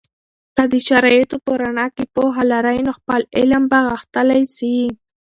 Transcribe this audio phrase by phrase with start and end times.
[0.55, 4.75] که د شرایطو په رڼا کې پوهه لرئ، نو خپل علم به غښتلی سي.